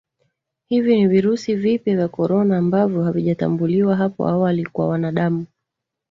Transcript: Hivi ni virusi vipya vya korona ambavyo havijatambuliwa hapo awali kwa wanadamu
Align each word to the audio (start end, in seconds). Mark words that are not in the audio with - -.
Hivi 0.67 0.95
ni 0.95 1.07
virusi 1.07 1.55
vipya 1.55 1.95
vya 1.95 2.07
korona 2.07 2.57
ambavyo 2.57 3.03
havijatambuliwa 3.03 3.95
hapo 3.95 4.27
awali 4.27 4.65
kwa 4.65 4.87
wanadamu 4.87 5.45